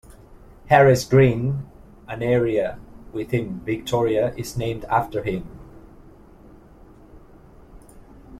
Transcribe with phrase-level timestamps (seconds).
[0.69, 1.69] Harris Green,
[2.07, 2.79] an area
[3.13, 5.47] within Victoria, is named after him.